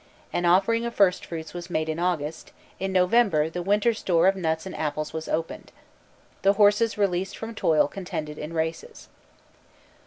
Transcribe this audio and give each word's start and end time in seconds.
An 0.33 0.45
offering 0.45 0.83
of 0.83 0.95
first 0.95 1.23
fruits 1.27 1.53
was 1.53 1.69
made 1.69 1.87
in 1.87 1.99
August; 1.99 2.53
in 2.79 2.91
November 2.91 3.51
the 3.51 3.61
winter 3.61 3.93
store 3.93 4.25
of 4.25 4.35
nuts 4.35 4.65
and 4.65 4.75
apples 4.75 5.13
was 5.13 5.27
opened. 5.29 5.71
The 6.41 6.53
horses 6.53 6.97
released 6.97 7.37
from 7.37 7.53
toil 7.53 7.87
contended 7.87 8.39
in 8.39 8.51
races. 8.51 9.09